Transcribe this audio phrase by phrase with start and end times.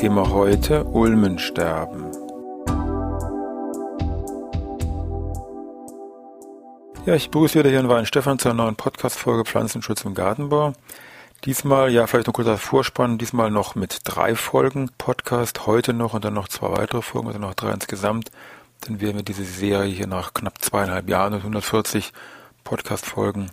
[0.00, 2.06] Thema heute Ulmensterben.
[7.04, 10.72] Ja, ich begrüße wieder hier in Weinstefan zur neuen Podcast-Folge Pflanzenschutz im Gartenbau.
[11.44, 16.24] Diesmal, ja, vielleicht noch kurzer Vorspann, diesmal noch mit drei Folgen Podcast, heute noch und
[16.24, 18.30] dann noch zwei weitere Folgen, also noch drei insgesamt.
[18.80, 22.14] Dann werden wir diese Serie hier nach knapp zweieinhalb Jahren und 140
[22.64, 23.50] Podcast-Folgen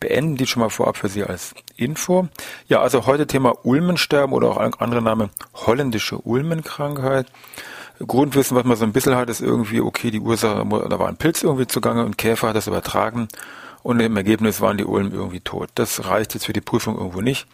[0.00, 0.36] beenden.
[0.36, 2.28] Die schon mal vorab für Sie als Info.
[2.66, 7.26] Ja, also heute Thema Ulmensterben oder auch ein anderer Name holländische Ulmenkrankheit.
[8.06, 11.16] Grundwissen, was man so ein bisschen hat, ist irgendwie, okay, die Ursache, da war ein
[11.16, 13.28] Pilz irgendwie zugange und Käfer hat das übertragen
[13.82, 15.68] und im Ergebnis waren die Ulmen irgendwie tot.
[15.74, 17.46] Das reicht jetzt für die Prüfung irgendwo nicht.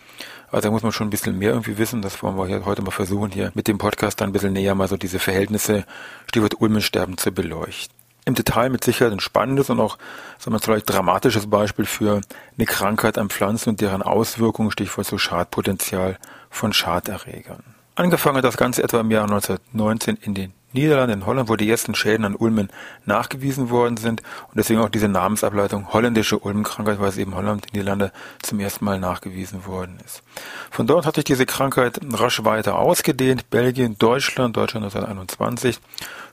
[0.50, 2.00] Also da muss man schon ein bisschen mehr irgendwie wissen.
[2.00, 4.86] Das wollen wir heute mal versuchen, hier mit dem Podcast dann ein bisschen näher mal
[4.86, 5.84] so diese Verhältnisse,
[6.28, 7.95] Stichwort Ulmensterben zu beleuchten
[8.27, 9.97] im Detail mit Sicherheit ein spannendes und auch,
[10.39, 12.21] sagen wir vielleicht dramatisches Beispiel für
[12.57, 16.19] eine Krankheit an Pflanzen und deren Auswirkungen, Stichwort so Schadpotenzial
[16.51, 17.63] von Schaderregern.
[17.95, 21.69] Angefangen hat das Ganze etwa im Jahr 1919 in den Niederlanden, in Holland, wo die
[21.71, 22.69] ersten Schäden an Ulmen
[23.05, 28.13] nachgewiesen worden sind und deswegen auch diese Namensableitung holländische Ulmenkrankheit, weil es eben Holland, Niederlande
[28.43, 30.23] zum ersten Mal nachgewiesen worden ist.
[30.71, 33.51] Von dort hat sich diese Krankheit rasch weiter ausgedehnt.
[33.51, 35.81] Belgien, Deutschland, Deutschland 1921,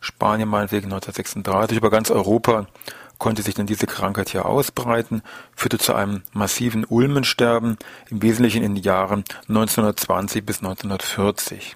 [0.01, 2.67] Spanien meinetwegen 1936, über ganz Europa
[3.23, 5.21] konnte sich dann diese Krankheit hier ausbreiten,
[5.55, 7.77] führte zu einem massiven Ulmensterben,
[8.09, 11.75] im Wesentlichen in den Jahren 1920 bis 1940.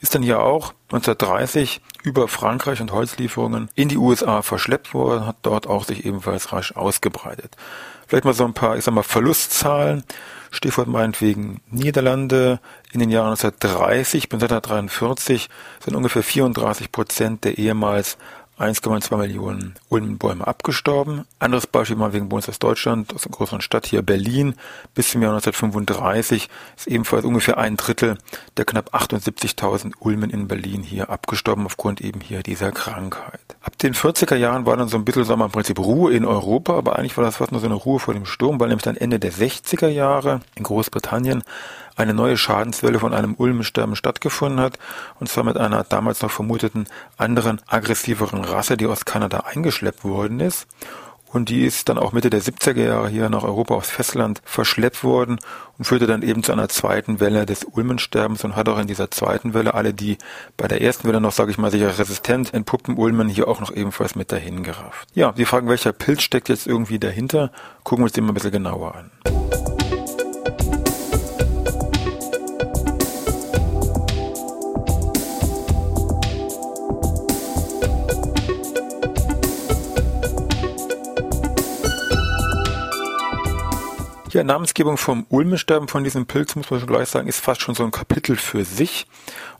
[0.00, 5.36] Ist dann hier auch 1930 über Frankreich und Holzlieferungen in die USA verschleppt worden, hat
[5.42, 7.56] dort auch sich ebenfalls rasch ausgebreitet.
[8.06, 10.02] Vielleicht mal so ein paar, ich sag mal, Verlustzahlen.
[10.50, 12.58] Stichwort meinetwegen Niederlande
[12.92, 18.18] in den Jahren 1930 bis 1943 sind ungefähr 34 Prozent der ehemals
[18.60, 21.24] 1,2 Millionen Ulmenbäume abgestorben.
[21.38, 24.54] Anderes Beispiel mal wegen Bundesstaat Deutschland, aus einer größeren Stadt hier Berlin,
[24.94, 28.18] bis zum Jahr 1935 ist ebenfalls ungefähr ein Drittel
[28.56, 33.40] der knapp 78.000 Ulmen in Berlin hier abgestorben aufgrund eben hier dieser Krankheit.
[33.62, 36.24] Ab den 40er Jahren war dann so ein bisschen, sagen wir im Prinzip Ruhe in
[36.24, 38.84] Europa, aber eigentlich war das fast nur so eine Ruhe vor dem Sturm, weil nämlich
[38.84, 41.42] dann Ende der 60er Jahre in Großbritannien
[42.00, 44.78] eine neue Schadenswelle von einem Ulmensterben stattgefunden hat,
[45.18, 50.40] und zwar mit einer damals noch vermuteten anderen, aggressiveren Rasse, die aus Kanada eingeschleppt worden
[50.40, 50.66] ist.
[51.32, 55.04] Und die ist dann auch Mitte der 70er Jahre hier nach Europa aufs Festland verschleppt
[55.04, 55.38] worden
[55.78, 59.12] und führte dann eben zu einer zweiten Welle des Ulmensterbens und hat auch in dieser
[59.12, 60.18] zweiten Welle alle, die
[60.56, 63.72] bei der ersten Welle noch, sage ich mal, sicher resistent entpuppten Ulmen hier auch noch
[63.72, 65.08] ebenfalls mit dahin gerafft.
[65.14, 67.52] Ja, die Fragen, welcher Pilz steckt jetzt irgendwie dahinter,
[67.84, 69.79] gucken wir uns den mal ein bisschen genauer an.
[84.32, 87.74] Ja, Namensgebung vom Ulmensterben von diesem Pilz, muss man schon gleich sagen, ist fast schon
[87.74, 89.08] so ein Kapitel für sich.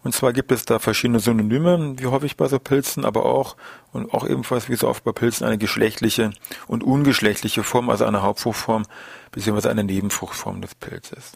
[0.03, 3.56] Und zwar gibt es da verschiedene Synonyme, wie häufig bei so Pilzen, aber auch,
[3.93, 6.31] und auch ebenfalls wie so oft bei Pilzen, eine geschlechtliche
[6.66, 8.84] und ungeschlechtliche Form, also eine Hauptfruchtform
[9.33, 11.33] beziehungsweise eine Nebenfruchtform des Pilzes.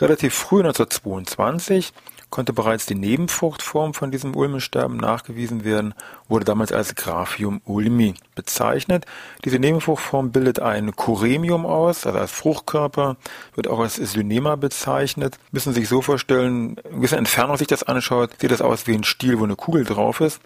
[0.00, 1.92] Relativ früh 1922
[2.30, 5.94] konnte bereits die Nebenfruchtform von diesem Ulmensterben nachgewiesen werden,
[6.28, 9.04] wurde damals als Graphium ulmi bezeichnet.
[9.44, 13.16] Diese Nebenfruchtform bildet ein Choremium aus, also als Fruchtkörper,
[13.54, 15.38] wird auch als Synema bezeichnet.
[15.50, 18.94] Müssen Sie sich so vorstellen, in gewisser Entfernung sich das anschaut, sieht das aus wie
[18.94, 20.40] ein Stiel, wo eine Kugel drauf ist.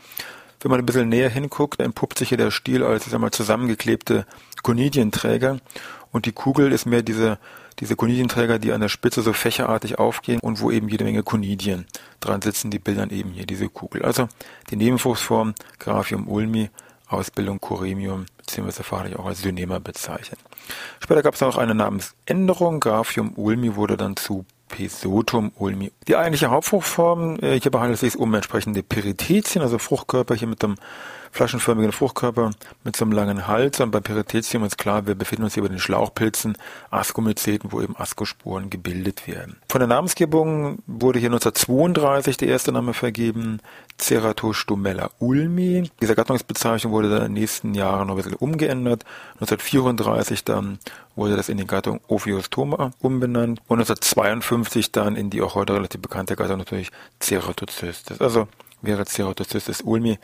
[0.60, 3.30] Wenn man ein bisschen näher hinguckt, entpuppt sich hier der Stiel als, ich sag mal,
[3.30, 4.26] zusammengeklebte
[4.62, 5.58] Konidienträger
[6.10, 7.38] und die Kugel ist mehr diese
[7.80, 11.86] diese Konidienträger, die an der Spitze so fächerartig aufgehen und wo eben jede Menge Konidien
[12.20, 14.04] dran sitzen, die bildern eben hier diese Kugel.
[14.04, 14.28] Also
[14.70, 16.70] die Nebenfruchtform Graphium ulmi,
[17.08, 20.38] Ausbildung Choremium, beziehungsweise fachlich auch als Synema bezeichnet.
[21.00, 22.80] Später gab es noch eine Namensänderung.
[22.80, 25.92] Graphium ulmi wurde dann zu Pesotum ulmi.
[26.08, 30.64] Die eigentliche Hauptfruchtform, äh, hierbei handelt es sich um entsprechende Perithecien, also Fruchtkörper hier mit
[30.64, 30.74] einem
[31.34, 32.52] flaschenförmigen Fruchtkörper
[32.84, 33.80] mit so einem langen Hals.
[33.80, 36.56] Und beim Perithecium ist klar, wir befinden uns hier bei den Schlauchpilzen,
[36.90, 39.56] Askomyceten, wo eben Askosporen gebildet werden.
[39.68, 43.58] Von der Namensgebung wurde hier 1932 der erste Name vergeben,
[43.98, 45.90] Ceratostomella ulmi.
[46.00, 49.04] Diese Gattungsbezeichnung wurde dann in den nächsten Jahren noch ein bisschen umgeändert.
[49.40, 50.78] 1934 dann
[51.16, 56.00] wurde das in die Gattung Ophiostoma umbenannt und 1952 dann in die auch heute relativ
[56.00, 56.90] bekannte Gattung natürlich
[57.20, 58.20] Ceratocystis.
[58.20, 58.46] Also
[58.82, 60.18] wäre Ceratocystis ulmi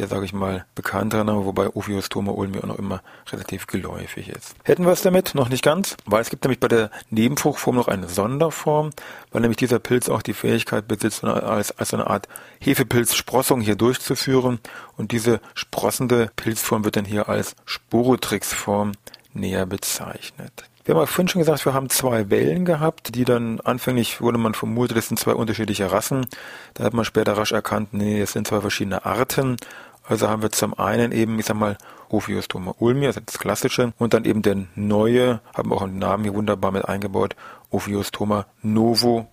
[0.00, 4.54] der, sage ich mal, bekanntere Name, wobei Ophiostoma ulmi auch noch immer relativ geläufig ist.
[4.64, 5.34] Hätten wir es damit?
[5.34, 8.90] Noch nicht ganz, weil es gibt nämlich bei der Nebenfruchtform noch eine Sonderform,
[9.30, 12.28] weil nämlich dieser Pilz auch die Fähigkeit besitzt, als, als eine Art
[12.60, 14.58] Hefepilzsprossung hier durchzuführen
[14.96, 18.92] und diese sprossende Pilzform wird dann hier als Sporotrix-Form
[19.34, 20.64] näher bezeichnet.
[20.84, 24.38] Wir haben auch vorhin schon gesagt, wir haben zwei Wellen gehabt, die dann anfänglich wurde
[24.38, 26.26] man vermutet, das sind zwei unterschiedliche Rassen.
[26.74, 29.56] Da hat man später rasch erkannt, nee, es sind zwei verschiedene Arten.
[30.10, 31.78] Also haben wir zum einen eben, ich sag mal,
[32.08, 36.34] Ophiostoma ulmi, also das klassische, und dann eben der neue, haben auch einen Namen hier
[36.34, 37.36] wunderbar mit eingebaut,
[37.70, 39.28] Ophiostoma novo-ulmi.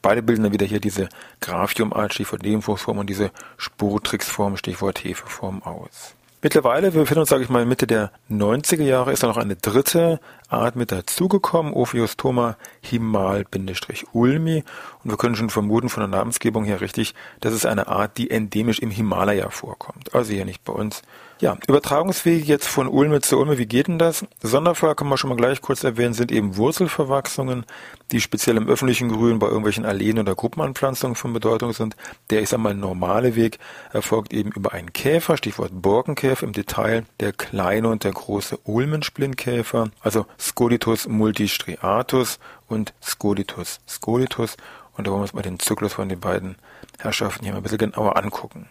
[0.00, 1.10] Beide bilden dann wieder hier diese
[1.40, 6.14] Graphium-Art, Stichwort Nebenfruchtform, und diese Sporotrix-Form, Stichwort Hefeform aus.
[6.40, 9.56] Mittlerweile, wir befinden uns, sage ich mal, Mitte der 90er Jahre, ist da noch eine
[9.56, 10.18] dritte
[10.48, 14.64] Art mit dazugekommen, Ophiostoma himal-ulmi.
[15.04, 18.30] Und wir können schon vermuten von der Namensgebung her richtig, das ist eine Art, die
[18.30, 20.14] endemisch im Himalaya vorkommt.
[20.14, 21.02] Also hier nicht bei uns.
[21.38, 24.24] Ja, Übertragungswege jetzt von Ulme zu Ulme, wie geht denn das?
[24.40, 27.66] Sonderfall kann man schon mal gleich kurz erwähnen, sind eben Wurzelverwachsungen,
[28.10, 31.94] die speziell im öffentlichen Grün bei irgendwelchen Alleen oder Gruppenanpflanzungen von Bedeutung sind.
[32.30, 33.58] Der, ich sag mal, normale Weg
[33.92, 39.90] erfolgt eben über einen Käfer, Stichwort Borkenkäfer im Detail, der kleine und der große Ulmensplintkäfer,
[40.00, 42.38] also Scolitus multistriatus
[42.68, 44.56] und Scolitus scolitus.
[44.96, 46.56] Und da wollen wir uns mal den Zyklus von den beiden
[46.98, 48.68] Herrschaften hier mal ein bisschen genauer angucken.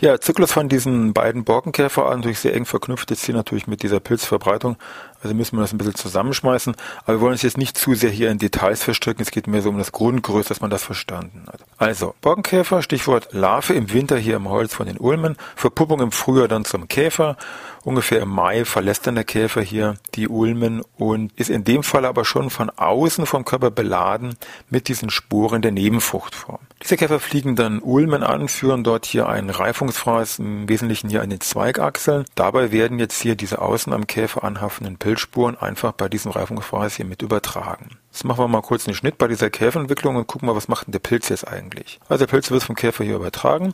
[0.00, 3.98] Ja, Zyklus von diesen beiden Borkenkäferarten natürlich sehr eng verknüpft jetzt hier natürlich mit dieser
[3.98, 4.76] Pilzverbreitung.
[5.22, 6.74] Also müssen wir das ein bisschen zusammenschmeißen.
[7.04, 9.22] Aber wir wollen uns jetzt nicht zu sehr hier in Details verstricken.
[9.22, 11.60] Es geht mehr so um das Grundgerüst, dass man das verstanden hat.
[11.76, 16.48] Also, Borkenkäfer, Stichwort Larve im Winter hier im Holz von den Ulmen, Verpuppung im Frühjahr
[16.48, 17.36] dann zum Käfer.
[17.84, 22.04] Ungefähr im Mai verlässt dann der Käfer hier die Ulmen und ist in dem Fall
[22.04, 24.34] aber schon von außen vom Körper beladen
[24.68, 26.58] mit diesen Spuren der Nebenfruchtform.
[26.82, 31.30] Diese Käfer fliegen dann Ulmen an, führen dort hier ein Reifungsfraß, im Wesentlichen hier an
[31.30, 32.24] den Zweigachseln.
[32.34, 37.06] Dabei werden jetzt hier diese außen am Käfer anhaftenden Pilzspuren einfach bei diesem Reifungsfraß hier
[37.06, 37.96] mit übertragen.
[38.12, 40.86] Jetzt machen wir mal kurz einen Schnitt bei dieser Käferentwicklung und gucken mal, was macht
[40.86, 41.98] denn der Pilz jetzt eigentlich.
[42.10, 43.72] Also der Pilz wird vom Käfer hier übertragen.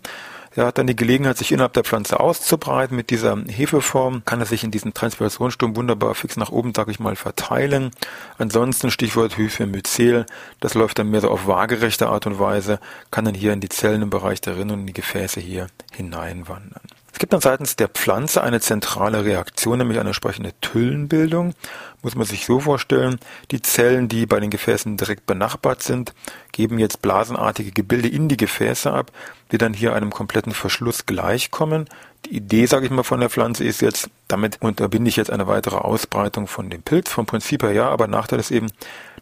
[0.54, 2.96] Er hat dann die Gelegenheit, sich innerhalb der Pflanze auszubreiten.
[2.96, 7.00] Mit dieser Hefeform kann er sich in diesem Transpirationssturm wunderbar fix nach oben, sag ich
[7.00, 7.90] mal, verteilen.
[8.38, 10.26] Ansonsten Stichwort Hyphemyzel,
[10.60, 12.78] das läuft dann mehr so auf waagerechte Art und Weise,
[13.10, 15.66] kann dann hier in die Zellen im Bereich der Rinnen und in die Gefäße hier
[15.90, 16.82] hineinwandern.
[17.14, 21.54] Es gibt dann seitens der Pflanze eine zentrale Reaktion, nämlich eine entsprechende Tüllenbildung.
[22.02, 23.20] Muss man sich so vorstellen,
[23.52, 26.12] die Zellen, die bei den Gefäßen direkt benachbart sind,
[26.50, 29.12] geben jetzt blasenartige Gebilde in die Gefäße ab,
[29.52, 31.88] die dann hier einem kompletten Verschluss gleichkommen.
[32.26, 35.46] Die Idee, sage ich mal, von der Pflanze ist jetzt, damit unterbinde ich jetzt eine
[35.46, 37.10] weitere Ausbreitung von dem Pilz.
[37.10, 38.72] Vom Prinzip her ja, aber Nachteil ist eben,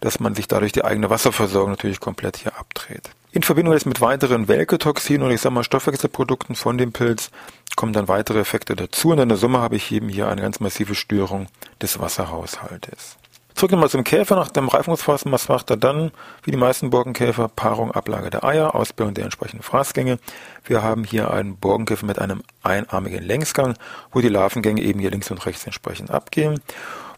[0.00, 3.10] dass man sich dadurch die eigene Wasserversorgung natürlich komplett hier abdreht.
[3.34, 7.30] In Verbindung jetzt mit weiteren Welketoxinen oder ich sag mal Stoffwechselprodukten von dem Pilz
[7.76, 10.60] kommen dann weitere Effekte dazu und in der Summe habe ich eben hier eine ganz
[10.60, 11.46] massive Störung
[11.80, 13.16] des Wasserhaushaltes.
[13.54, 14.36] Zurück nochmal zum Käfer.
[14.36, 16.10] Nach dem Reifungsphase, was macht er dann?
[16.42, 20.18] Wie die meisten Borkenkäfer, Paarung, Ablage der Eier, Ausbildung der entsprechenden Fraßgänge.
[20.64, 23.76] Wir haben hier einen Borkenkäfer mit einem einarmigen Längsgang,
[24.10, 26.60] wo die Larvengänge eben hier links und rechts entsprechend abgehen.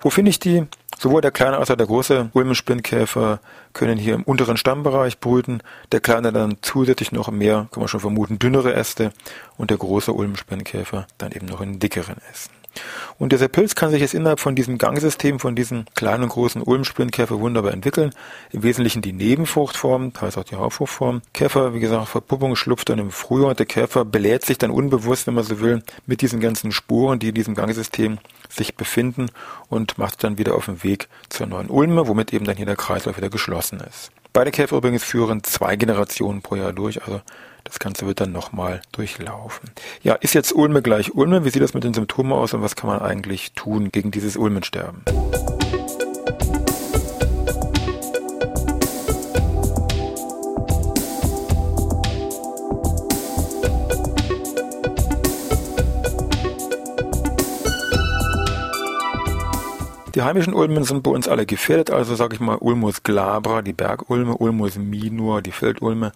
[0.04, 0.66] Wo finde ich die?
[0.98, 3.40] Sowohl der kleine als auch der große Ulmenspinntkäfer
[3.72, 5.62] können hier im unteren Stammbereich brüten.
[5.92, 9.14] Der kleine dann zusätzlich noch mehr, kann man schon vermuten, dünnere Äste
[9.56, 12.54] und der große Ulmenspinnkäfer dann eben noch in dickeren Ästen.
[13.18, 16.62] Und dieser Pilz kann sich jetzt innerhalb von diesem Gangsystem, von diesen kleinen und großen
[16.62, 18.10] Ulmspinntkäfer wunderbar entwickeln.
[18.50, 21.22] Im Wesentlichen die Nebenfruchtform, teils auch die Hauptfruchtform.
[21.32, 25.26] Käfer, wie gesagt, Verpuppung schlupft dann im Frühjahr und der Käfer belädt sich dann unbewusst,
[25.26, 29.30] wenn man so will, mit diesen ganzen Spuren, die in diesem Gangsystem sich befinden
[29.68, 32.76] und macht dann wieder auf den Weg zur neuen Ulme, womit eben dann hier der
[32.76, 34.10] Kreislauf wieder geschlossen ist.
[34.32, 37.20] Beide Käfer übrigens führen zwei Generationen pro Jahr durch, also
[37.64, 39.70] das Ganze wird dann nochmal durchlaufen.
[40.02, 41.44] Ja, ist jetzt Ulme gleich Ulme?
[41.44, 44.36] Wie sieht das mit den Symptomen aus und was kann man eigentlich tun gegen dieses
[44.36, 45.02] Ulmensterben?
[60.14, 63.72] Die heimischen Ulmen sind bei uns alle gefährdet, also sage ich mal Ulmus glabra, die
[63.72, 66.12] Bergulme, Ulmus minor, die Feldulme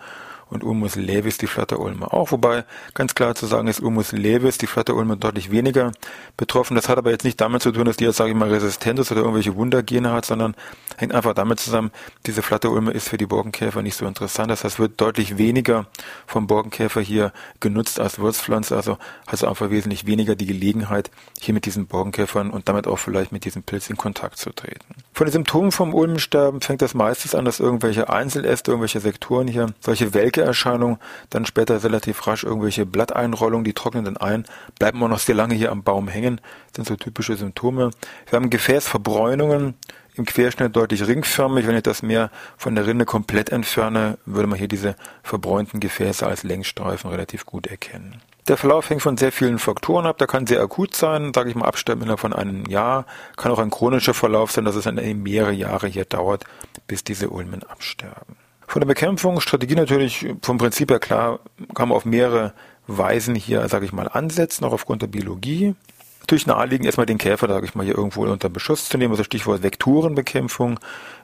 [0.50, 2.33] und Ulmus levis, die Flatterulme auch.
[2.33, 2.64] Wobei
[2.95, 5.93] ganz klar zu sagen ist, Ulmus levis, die Flatterulme deutlich weniger
[6.37, 6.75] betroffen.
[6.75, 8.99] Das hat aber jetzt nicht damit zu tun, dass die jetzt, sage ich mal, resistent
[8.99, 10.55] ist oder irgendwelche Wundergene hat, sondern
[10.97, 11.90] hängt einfach damit zusammen,
[12.26, 14.50] diese Flatterulme ist für die Borkenkäfer nicht so interessant.
[14.50, 15.87] Das heißt, wird deutlich weniger
[16.26, 18.76] vom Borkenkäfer hier genutzt als Wurzpflanze.
[18.76, 18.93] Also
[19.26, 23.33] hat es einfach wesentlich weniger die Gelegenheit, hier mit diesen Borkenkäfern und damit auch vielleicht
[23.33, 24.95] mit diesem Pilz in Kontakt zu treten.
[25.12, 29.75] Von den Symptomen vom Ulmensterben fängt das meistens an, dass irgendwelche Einzeläste, irgendwelche Sektoren hier,
[29.81, 30.99] solche Welke-Erscheinungen,
[31.30, 34.45] dann später relativ rasch irgendwelche Blatteinrollungen, die trocknen dann ein,
[34.78, 36.40] bleiben auch noch sehr lange hier am Baum hängen,
[36.75, 37.90] sind so typische Symptome.
[38.28, 39.75] Wir haben Gefäßverbräunungen,
[40.14, 41.66] im Querschnitt deutlich ringförmig.
[41.68, 46.26] Wenn ich das mehr von der Rinde komplett entferne, würde man hier diese verbräunten Gefäße
[46.26, 48.21] als Längsstreifen relativ gut erkennen.
[48.49, 50.18] Der Verlauf hängt von sehr vielen Faktoren ab.
[50.18, 53.07] Der kann sehr akut sein, sage ich mal, absterben innerhalb von einem Jahr.
[53.37, 56.45] Kann auch ein chronischer Verlauf sein, dass es dann mehrere Jahre hier dauert,
[56.88, 58.37] bis diese Ulmen absterben.
[58.78, 61.40] Von der Bekämpfungsstrategie natürlich vom Prinzip her klar,
[61.75, 62.52] kann man auf mehrere
[62.87, 65.75] Weisen hier, sage ich mal, ansetzen, auch aufgrund der Biologie.
[66.20, 69.25] Natürlich naheliegend, erstmal den Käfer, sage ich mal, hier irgendwo unter Beschuss zu nehmen, also
[69.25, 70.78] Stichwort Vektorenbekämpfung,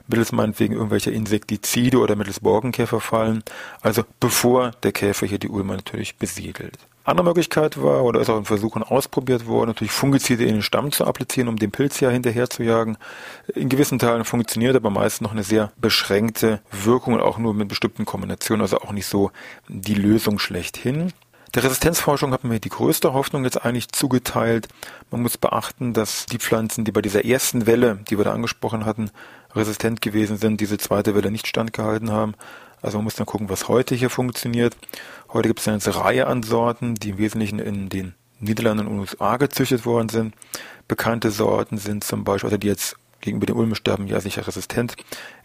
[0.09, 3.41] mittels meinetwegen irgendwelcher Insektizide oder mittels Borkenkäferfallen,
[3.79, 6.77] also bevor der Käfer hier die Ulme natürlich besiedelt.
[7.05, 10.91] Andere Möglichkeit war, oder ist auch in Versuchen ausprobiert worden, natürlich Fungizide in den Stamm
[10.91, 12.97] zu applizieren, um den Pilz ja hinterher zu jagen.
[13.53, 17.67] In gewissen Teilen funktioniert aber meist noch eine sehr beschränkte Wirkung und auch nur mit
[17.67, 19.29] bestimmten Kombinationen, also auch nicht so
[19.67, 21.13] die Lösung schlechthin.
[21.53, 24.67] Der Resistenzforschung hat mir die größte Hoffnung jetzt eigentlich zugeteilt.
[25.11, 28.83] Man muss beachten, dass die Pflanzen, die bei dieser ersten Welle, die wir da angesprochen
[28.83, 29.11] hatten,
[29.53, 32.33] resistent gewesen sind, diese zweite Welle nicht standgehalten haben.
[32.85, 34.77] Also man muss dann gucken, was heute hier funktioniert.
[35.33, 38.99] Heute gibt es eine ganze Reihe an Sorten, die im Wesentlichen in den Niederlanden und
[38.99, 40.35] USA gezüchtet worden sind.
[40.87, 44.95] Bekannte Sorten sind zum Beispiel, also die jetzt gegenüber dem Ulmensterben ja sicher resistent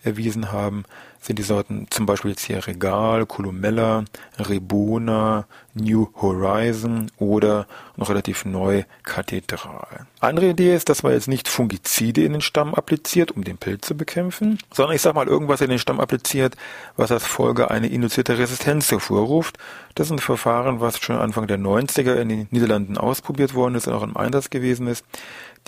[0.02, 0.84] erwiesen haben,
[1.20, 4.04] sind die Sorten zum Beispiel jetzt hier Regal, Columella,
[4.38, 10.06] Rebona, New Horizon oder noch relativ neu Kathedral.
[10.20, 13.86] Andere Idee ist, dass man jetzt nicht Fungizide in den Stamm appliziert, um den Pilz
[13.86, 16.56] zu bekämpfen, sondern ich sag mal irgendwas in den Stamm appliziert,
[16.96, 19.58] was als Folge eine induzierte Resistenz hervorruft.
[19.94, 23.86] Das ist ein Verfahren, was schon Anfang der 90er in den Niederlanden ausprobiert worden ist
[23.86, 25.04] und auch im Einsatz gewesen ist.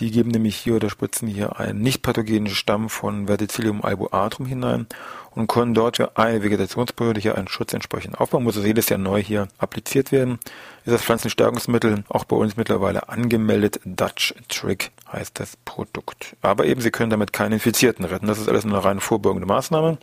[0.01, 4.87] Die geben nämlich hier oder spritzen hier einen nicht pathogenen Stamm von Verticillium alboatrum hinein
[5.31, 8.43] und können dort für eine Vegetationsperiode hier einen Schutz entsprechend aufbauen.
[8.43, 10.39] Muss also jedes Jahr neu hier appliziert werden.
[10.85, 13.81] Ist das Pflanzenstärkungsmittel auch bei uns mittlerweile angemeldet.
[13.85, 16.37] Dutch Trick heißt das Produkt.
[16.41, 18.27] Aber eben, Sie können damit keine Infizierten retten.
[18.27, 19.99] Das ist alles eine rein vorbeugende Maßnahme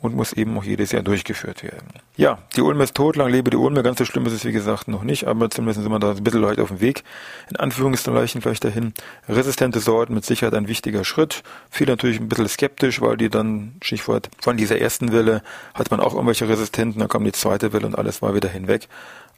[0.00, 1.88] und muss eben auch jedes Jahr durchgeführt werden.
[2.16, 3.82] Ja, die Ulme ist tot, lang lebe die Ulme.
[3.82, 6.22] Ganz so schlimm ist es wie gesagt noch nicht, aber zumindest sind wir da ein
[6.22, 7.04] bisschen leicht auf dem Weg.
[7.50, 8.94] In Anführungszeichen vielleicht dahin.
[9.28, 11.42] Resistente Sorten mit Sicherheit ein wichtiger Schritt.
[11.70, 15.42] Viele natürlich ein bisschen skeptisch, weil die dann, Stichwort, von dieser ersten Welle
[15.74, 18.88] hat man auch irgendwelche Resistenten, dann kam die zweite Welle und alles war wieder hinweg.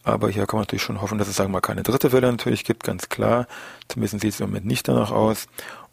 [0.05, 2.31] Aber hier kann man natürlich schon hoffen, dass es, sagen wir mal, keine dritte Welle
[2.31, 3.47] natürlich gibt, ganz klar.
[3.89, 5.49] Zumindest sieht es im Moment nicht danach aus.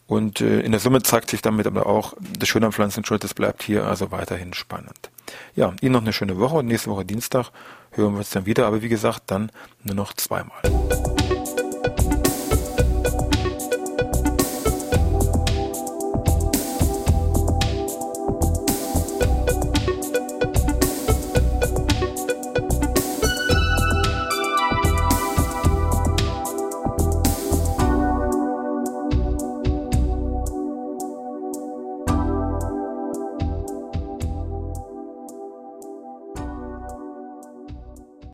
[0.06, 3.34] Und äh, in der Summe zeigt sich damit aber auch, das Schöne am Pflanzenschutz, das
[3.34, 5.10] bleibt hier also weiterhin spannend.
[5.54, 7.50] Ja, Ihnen noch eine schöne Woche und nächste Woche Dienstag
[7.92, 9.50] hören wir uns dann wieder, aber wie gesagt, dann
[9.82, 10.62] nur noch zweimal.